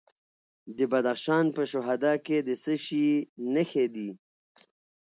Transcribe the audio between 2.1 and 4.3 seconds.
کې د څه شي نښې دي؟